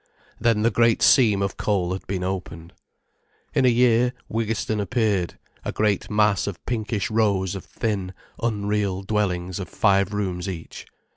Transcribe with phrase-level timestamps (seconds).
[0.39, 2.73] Then the great seam of coal had been opened.
[3.53, 9.59] In a year Wiggiston appeared, a great mass of pinkish rows of thin, unreal dwellings
[9.59, 10.87] of five rooms each.